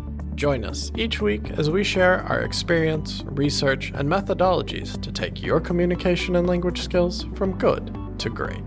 [0.41, 5.59] Join us each week as we share our experience, research, and methodologies to take your
[5.59, 8.57] communication and language skills from good to great.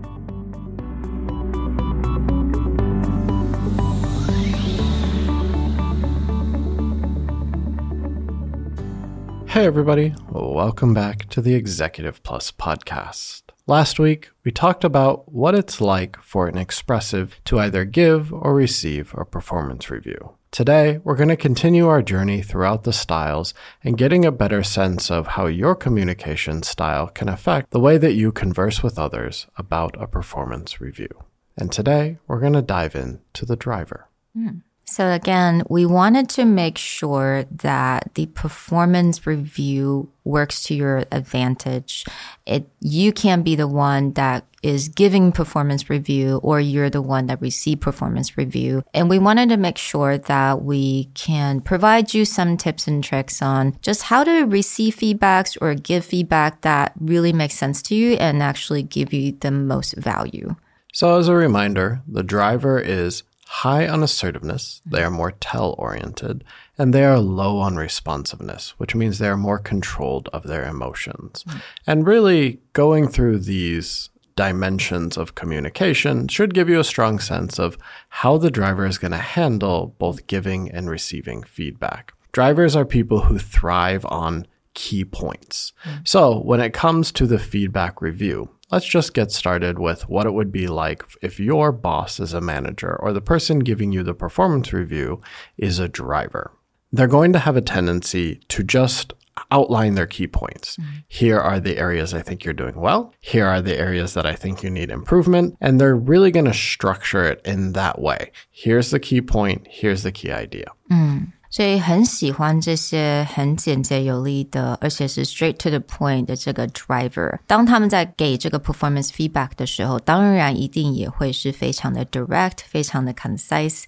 [9.49, 13.44] Hey, everybody, welcome back to the Executive Plus podcast.
[13.67, 18.53] Last week, we talked about what it's like for an expressive to either give or
[18.53, 20.35] receive a performance review.
[20.51, 25.09] Today, we're going to continue our journey throughout the styles and getting a better sense
[25.09, 29.99] of how your communication style can affect the way that you converse with others about
[29.99, 31.23] a performance review.
[31.57, 34.09] And today, we're going to dive into the driver.
[34.37, 34.61] Mm.
[34.87, 42.05] So again, we wanted to make sure that the performance review works to your advantage.
[42.45, 47.27] It, you can't be the one that is giving performance review or you're the one
[47.27, 48.83] that receive performance review.
[48.93, 53.41] And we wanted to make sure that we can provide you some tips and tricks
[53.41, 58.13] on just how to receive feedbacks or give feedback that really makes sense to you
[58.13, 60.55] and actually give you the most value.
[60.93, 66.43] So as a reminder, the driver is high on assertiveness, they are more tell oriented,
[66.77, 71.43] and they are low on responsiveness, which means they are more controlled of their emotions.
[71.47, 71.61] Mm.
[71.87, 77.77] And really going through these dimensions of communication should give you a strong sense of
[78.09, 82.13] how the driver is going to handle both giving and receiving feedback.
[82.33, 85.71] Drivers are people who thrive on key points.
[85.85, 86.07] Mm.
[86.07, 90.33] So when it comes to the feedback review, Let's just get started with what it
[90.33, 94.13] would be like if your boss is a manager or the person giving you the
[94.13, 95.21] performance review
[95.57, 96.51] is a driver.
[96.91, 99.13] They're going to have a tendency to just
[99.51, 100.77] outline their key points.
[100.77, 100.91] Mm-hmm.
[101.07, 103.13] Here are the areas I think you're doing well.
[103.19, 105.57] Here are the areas that I think you need improvement.
[105.61, 108.31] And they're really going to structure it in that way.
[108.49, 109.67] Here's the key point.
[109.69, 110.71] Here's the key idea.
[110.91, 111.33] Mm.
[111.55, 117.39] 所以很喜欢这些很简洁有力的，而且是 straight to the point 的这个 driver。
[117.47, 123.83] 当他们在给这个 performance feedback 的时候，当然一定也会是非常的 direct，非常的 concise。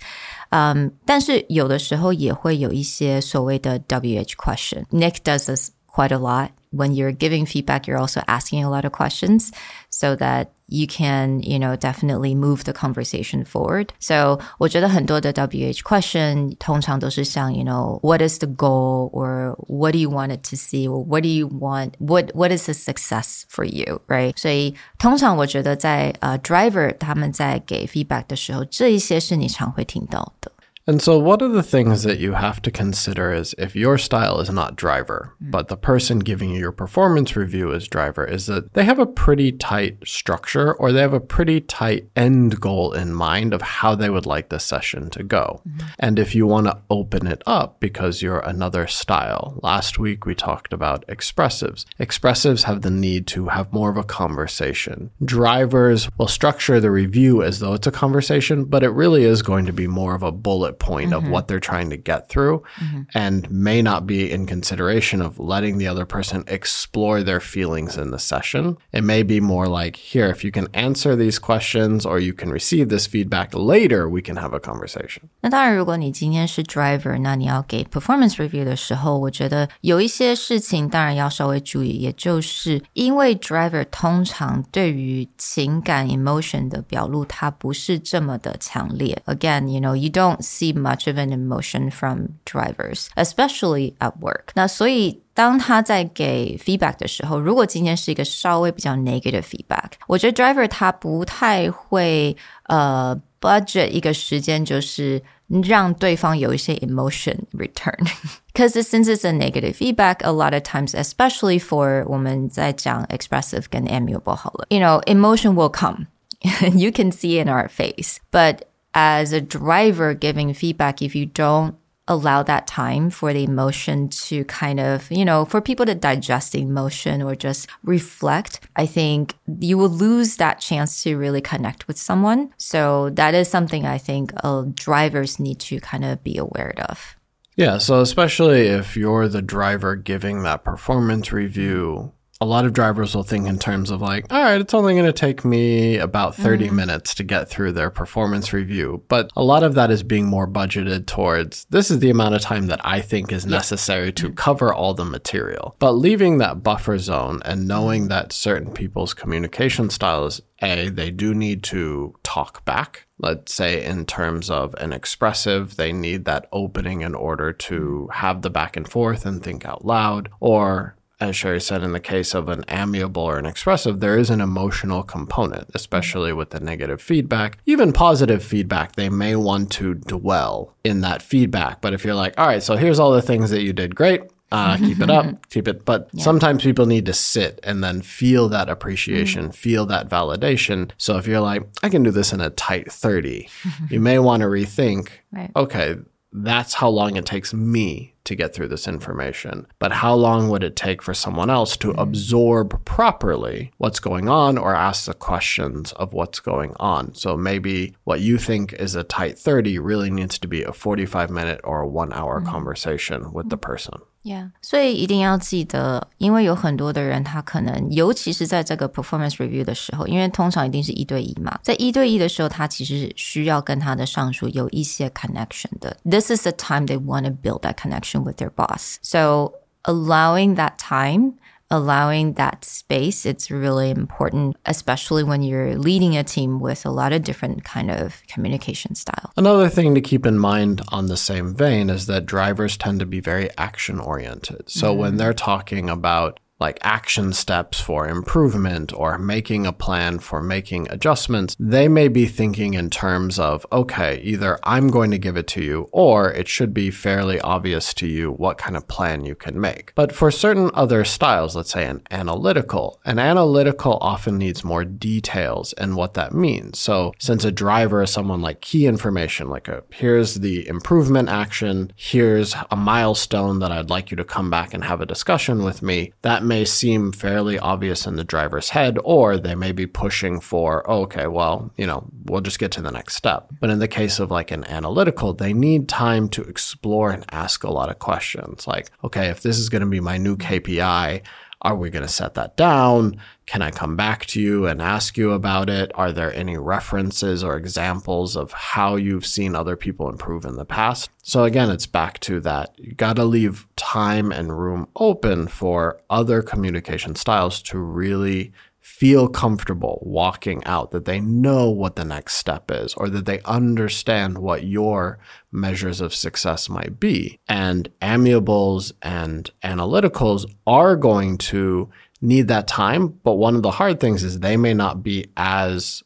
[0.52, 4.86] 嗯，但是有的时候也会有一些所谓的 WH question。
[4.90, 6.52] Nick does this quite a lot.
[6.75, 9.51] When you're giving feedback, you're also asking a lot of questions
[9.91, 13.89] so that you can, you know, definitely move the conversation forward.
[13.99, 20.09] So 我觉得很多的 WH question 通常都是像 you know, what is the goal or what do you
[20.09, 23.67] want it to see or what do you want, what, what is a success for
[23.67, 24.33] you, right?
[24.39, 30.51] 所以通常我觉得在呃 driver 他们在给 feedback 的时候，这一些是你常会听到的。
[30.88, 34.40] And so, what are the things that you have to consider is if your style
[34.40, 35.52] is not driver, mm.
[35.52, 39.06] but the person giving you your performance review is driver, is that they have a
[39.06, 43.96] pretty tight structure or they have a pretty tight end goal in mind of how
[43.96, 45.62] they would like the session to go.
[45.68, 45.84] Mm.
[46.00, 50.36] And if you want to open it up because you're another style, last week we
[50.36, 51.84] talked about expressives.
[52.00, 55.12] Expressives have the need to have more of a conversation.
[55.22, 59.66] Drivers will structure the review as though it's a conversation, but it really is going
[59.66, 61.27] to be more of a bullet point mm-hmm.
[61.27, 63.03] of what they're trying to get through mm-hmm.
[63.15, 68.11] and may not be in consideration of letting the other person explore their feelings in
[68.11, 68.77] the session.
[68.93, 72.51] It may be more like, here, if you can answer these questions or you can
[72.51, 75.23] receive this feedback later, we can have a conversation.
[75.41, 89.21] 那当然，如果你今天是 driver，那你要给 performance review 的时候，我觉得有一些事情当然要稍微注意，也就是因为 driver 通常对于情感 emotion 的表露，它不是这么的强烈。
[89.27, 94.49] Again, you know, you don't see see much of an emotion from drivers, especially at work.
[94.55, 105.23] 那所以当他在给 feedback 的时候，如果今天是一个稍微比较 negative feedback，我觉得 driver 他不太会呃 budget 一个时间，就是
[105.65, 108.07] 让对方有一些 emotion return.
[108.53, 113.85] Because since it's a negative feedback, a lot of times, especially for 我们在讲 expressive 跟
[113.87, 116.07] amiable 好了, you know, emotion will come.
[116.75, 118.19] you can see in our face.
[118.33, 118.63] But
[119.00, 121.76] as a driver giving feedback, if you don't
[122.08, 126.54] allow that time for the emotion to kind of, you know, for people to digest
[126.54, 131.88] the emotion or just reflect, I think you will lose that chance to really connect
[131.88, 132.52] with someone.
[132.58, 137.16] So that is something I think uh, drivers need to kind of be aware of.
[137.56, 143.16] Yeah, so especially if you're the driver giving that performance review, a lot of drivers
[143.16, 146.36] will think in terms of like, all right, it's only going to take me about
[146.36, 146.74] 30 mm.
[146.74, 149.04] minutes to get through their performance review.
[149.08, 152.42] But a lot of that is being more budgeted towards this is the amount of
[152.42, 155.76] time that I think is necessary to cover all the material.
[155.80, 158.10] But leaving that buffer zone and knowing mm.
[158.10, 163.08] that certain people's communication styles, A, they do need to talk back.
[163.20, 168.44] Let's say, in terms of an expressive, they need that opening in order to have
[168.44, 170.30] the back and forth and think out loud.
[170.40, 174.30] Or as Sherry said, in the case of an amiable or an expressive, there is
[174.30, 177.58] an emotional component, especially with the negative feedback.
[177.66, 181.82] Even positive feedback, they may want to dwell in that feedback.
[181.82, 184.22] But if you're like, all right, so here's all the things that you did great,
[184.52, 185.86] uh, keep it up, keep it.
[185.86, 186.24] But yeah.
[186.24, 189.56] sometimes people need to sit and then feel that appreciation, mm.
[189.56, 190.92] feel that validation.
[190.98, 193.50] So if you're like, I can do this in a tight 30,
[193.90, 195.52] you may want to rethink, right.
[195.56, 195.96] okay,
[196.32, 199.68] that's how long it takes me to get through this information.
[199.80, 204.58] But how long would it take for someone else to absorb properly what's going on
[204.58, 207.16] or ask the questions of what's going on?
[207.16, 211.30] So maybe what you think is a tight 30 really needs to be a 45
[211.30, 212.50] minute or a one hour mm-hmm.
[212.50, 214.00] conversation with the person.
[214.27, 225.97] Yeah，所以一定要记得，因为有很多的人，他可能尤其是在这个 performance review 的时候，因为通常一定是一对一嘛，在一对一的时候，他其实需要跟他的上属有一些 connection 的。
[226.05, 228.99] This is the time they want to build that connection with their boss.
[229.03, 231.33] So allowing that time
[231.70, 237.12] allowing that space it's really important especially when you're leading a team with a lot
[237.12, 241.54] of different kind of communication style another thing to keep in mind on the same
[241.54, 244.98] vein is that drivers tend to be very action oriented so mm.
[244.98, 250.88] when they're talking about like action steps for improvement or making a plan for making
[250.90, 255.48] adjustments, they may be thinking in terms of, okay, either I'm going to give it
[255.48, 259.36] to you or it should be fairly obvious to you what kind of plan you
[259.36, 259.94] can make.
[259.96, 265.74] But for certain other styles, let's say an analytical, an analytical often needs more details
[265.74, 266.80] and what that means.
[266.80, 271.92] So since a driver is someone like key information, like a, here's the improvement action,
[271.96, 275.82] here's a milestone that I'd like you to come back and have a discussion with
[275.82, 280.40] me, that may seem fairly obvious in the driver's head, or they may be pushing
[280.40, 283.50] for, oh, okay, well, you know, we'll just get to the next step.
[283.60, 287.64] But in the case of like an analytical, they need time to explore and ask
[287.64, 288.66] a lot of questions.
[288.66, 291.22] Like, okay, if this is going to be my new KPI,
[291.62, 293.20] are we going to set that down?
[293.46, 295.92] Can I come back to you and ask you about it?
[295.96, 300.66] Are there any references or examples of how you've seen other people improve in the
[300.66, 301.10] past?
[301.24, 302.76] So again, it's back to that.
[302.78, 308.52] You got to leave time and room open for other communication styles to really
[308.88, 313.42] feel comfortable walking out, that they know what the next step is, or that they
[313.42, 315.20] understand what your
[315.52, 317.38] measures of success might be.
[317.50, 321.90] And amiables and analyticals are going to
[322.22, 323.10] need that time.
[323.24, 326.02] But one of the hard things is they may not be as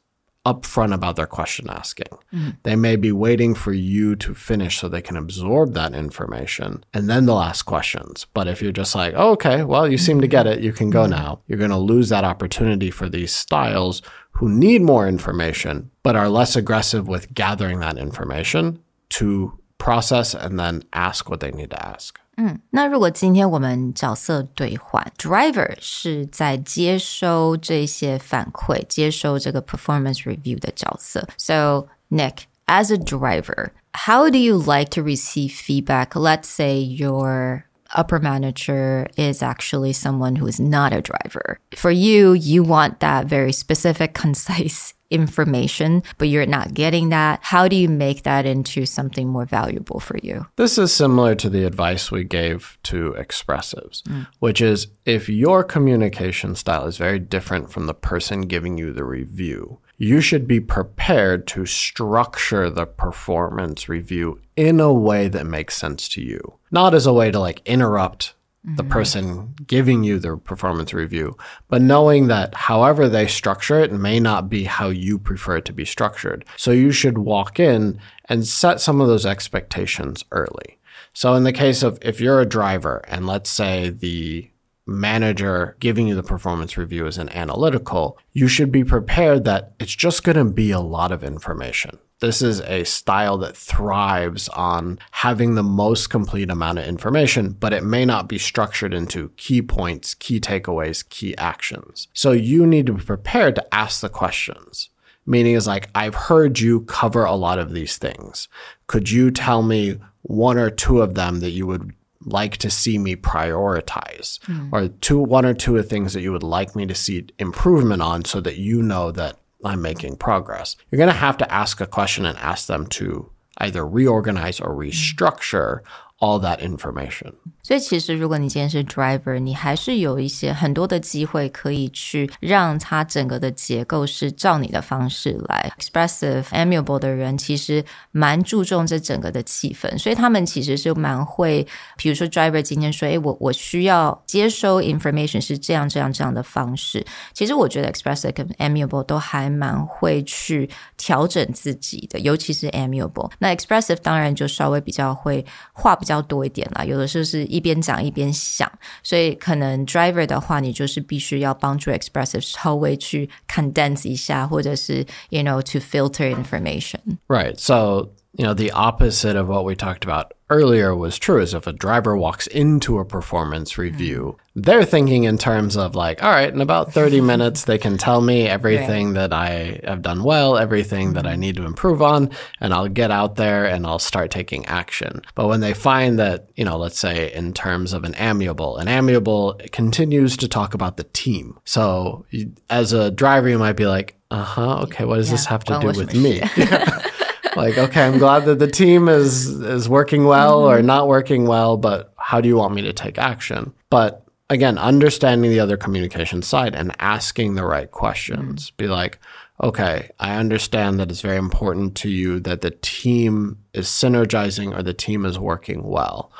[0.45, 2.07] upfront about their question asking.
[2.33, 2.49] Mm-hmm.
[2.63, 7.09] They may be waiting for you to finish so they can absorb that information and
[7.09, 8.25] then they'll ask questions.
[8.33, 10.89] But if you're just like, oh, okay, well, you seem to get it, you can
[10.89, 11.11] go mm-hmm.
[11.11, 16.15] now, you're going to lose that opportunity for these styles who need more information but
[16.15, 21.69] are less aggressive with gathering that information to process and then ask what they need
[21.69, 22.19] to ask.
[22.40, 31.26] 嗯，那如果今天我们角色兑换，driver 是在接收这些反馈、接收这个 performance review 的角色。
[31.38, 36.08] So Nick, as a driver, how do you like to receive feedback?
[36.14, 41.58] Let's say your upper manager is actually someone who is not a driver.
[41.74, 47.39] For you, you want that very specific, concise information, but you're not getting that.
[47.43, 50.47] How do you make that into something more valuable for you?
[50.55, 54.27] This is similar to the advice we gave to expressives, mm.
[54.39, 59.03] which is if your communication style is very different from the person giving you the
[59.03, 65.77] review, you should be prepared to structure the performance review in a way that makes
[65.77, 68.91] sense to you, not as a way to like interrupt the mm-hmm.
[68.91, 71.35] person giving you the performance review,
[71.67, 75.73] but knowing that however they structure it may not be how you prefer it to
[75.73, 76.45] be structured.
[76.57, 80.77] So you should walk in and set some of those expectations early.
[81.13, 84.49] So in the case of if you're a driver and let's say the
[84.85, 89.95] manager giving you the performance review is an analytical, you should be prepared that it's
[89.95, 91.97] just going to be a lot of information.
[92.21, 97.73] This is a style that thrives on having the most complete amount of information, but
[97.73, 102.07] it may not be structured into key points, key takeaways, key actions.
[102.13, 104.89] So you need to be prepared to ask the questions.
[105.25, 108.47] Meaning is like, I've heard you cover a lot of these things.
[108.85, 111.91] Could you tell me one or two of them that you would
[112.25, 114.69] like to see me prioritize hmm.
[114.71, 118.01] or two one or two of things that you would like me to see improvement
[118.03, 120.75] on so that you know that I'm making progress.
[120.89, 124.75] You're going to have to ask a question and ask them to either reorganize or
[124.75, 125.81] restructure
[126.20, 127.32] all that information.
[127.62, 135.72] 所以其实，如果你今天是 driver，你还是有一些很多的机会可以去让它整个的结构是照你的方式来。
[135.76, 147.04] Expressive、amiable 的人其实蛮注重这整个的气氛，所以他们其实是蛮会，比如说 driver 今天说，诶，我我需要接收 information 是这样这样这样的方式。
[147.34, 153.32] 其实我觉得 expressive 跟 amiable 都还蛮会去调整自己的，尤其是 amiable。
[153.40, 157.41] 那 expressive 当然就稍微比较会话比较 要多一点啦，有的时候是。
[157.51, 158.71] 一边讲一边想，
[159.03, 166.99] 所以可能 driver 的话，你就是必须要帮助 expressive 稍微去 condense 一下，或者是 you know to filter information.
[167.27, 167.55] Right.
[167.57, 171.67] So you know, the opposite of what we talked about earlier was true is if
[171.67, 174.63] a driver walks into a performance review, mm.
[174.63, 178.21] they're thinking in terms of like, all right, in about 30 minutes, they can tell
[178.21, 179.13] me everything right.
[179.15, 181.39] that I have done well, everything that I mm-hmm.
[181.41, 182.29] need to improve on,
[182.61, 185.21] and I'll get out there and I'll start taking action.
[185.35, 188.87] But when they find that, you know, let's say in terms of an amiable, an
[188.87, 191.59] amiable continues to talk about the team.
[191.65, 192.25] So
[192.69, 195.33] as a driver, you might be like, uh huh, okay, what does yeah.
[195.33, 196.41] this have to well, do with me?
[197.55, 200.79] like, okay, I'm glad that the team is is working well mm-hmm.
[200.79, 203.73] or not working well, but how do you want me to take action?
[203.89, 208.67] But again, understanding the other communication side and asking the right questions.
[208.67, 208.75] Mm-hmm.
[208.77, 209.19] Be like,
[209.63, 214.83] okay, I understand that it's very important to you that the team is synergizing or
[214.83, 216.31] the team is working well.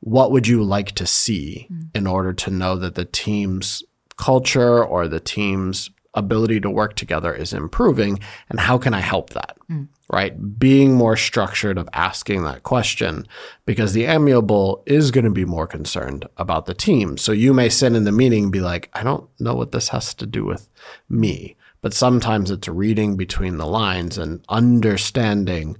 [0.00, 1.88] What would you like to see mm-hmm.
[1.94, 3.82] in order to know that the team's
[4.16, 9.30] culture or the team's ability to work together is improving and how can I help
[9.30, 9.56] that?
[9.70, 10.58] Mm right?
[10.58, 13.26] Being more structured of asking that question
[13.64, 17.16] because the amiable is going to be more concerned about the team.
[17.16, 19.90] So you may sit in the meeting and be like, I don't know what this
[19.90, 20.68] has to do with
[21.08, 21.56] me.
[21.80, 25.78] But sometimes it's reading between the lines and understanding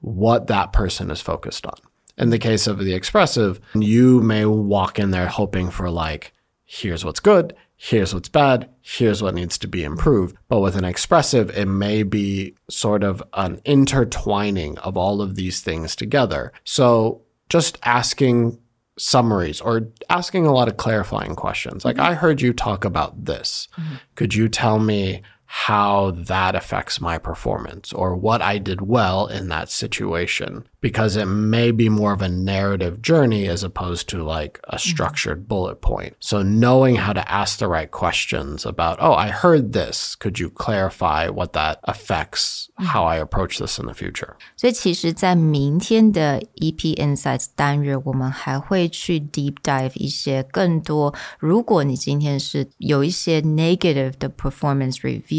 [0.00, 1.78] what that person is focused on.
[2.18, 6.32] In the case of the expressive, you may walk in there hoping for like,
[6.64, 10.36] here's what's good, here's what's bad, here's what needs to be improved.
[10.48, 15.62] But with an expressive, it may be sort of an intertwining of all of these
[15.62, 16.52] things together.
[16.62, 18.58] So just asking
[18.98, 21.82] summaries or asking a lot of clarifying questions.
[21.82, 22.10] Like, mm-hmm.
[22.10, 23.66] I heard you talk about this.
[23.78, 23.94] Mm-hmm.
[24.14, 29.47] Could you tell me how that affects my performance or what I did well in
[29.49, 34.59] that situation because it may be more of a narrative journey as opposed to like
[34.65, 34.89] a mm-hmm.
[34.89, 36.15] structured bullet point.
[36.19, 40.15] So knowing how to ask the right questions about, oh, I heard this.
[40.15, 44.35] Could you clarify what that affects how I approach this in the future?
[44.55, 51.13] 所以其实，在明天的 EP Insights 单元，我们还会去 deep dive 一些更多。
[51.39, 55.35] 如果你今天是有一些 negative 的 performance review，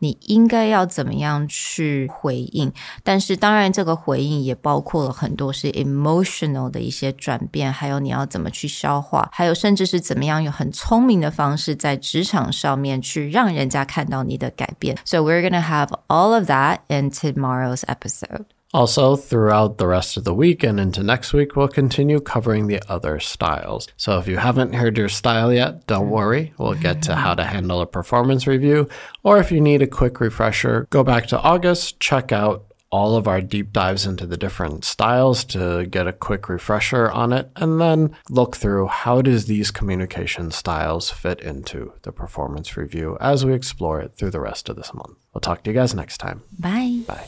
[0.00, 2.72] 你应该要怎么样去回应？
[3.04, 14.96] 但是当然，这个回应也包包括了很多是 emotional 的一些转变，还有你要怎么去消化，还有甚至是怎么样用很聪明的方式在职场上面去让人家看到你的改变。
[15.04, 18.46] So we're gonna have all of that in tomorrow's episode.
[18.73, 22.81] Also, throughout the rest of the week and into next week, we'll continue covering the
[22.91, 23.87] other styles.
[23.95, 26.53] So, if you haven't heard your style yet, don't worry.
[26.57, 28.89] We'll get to how to handle a performance review.
[29.23, 33.27] Or if you need a quick refresher, go back to August, check out all of
[33.27, 37.81] our deep dives into the different styles to get a quick refresher on it and
[37.81, 43.53] then look through how does these communication styles fit into the performance review as we
[43.53, 45.17] explore it through the rest of this month.
[45.33, 46.43] We'll talk to you guys next time.
[46.57, 47.01] Bye.
[47.05, 47.27] Bye.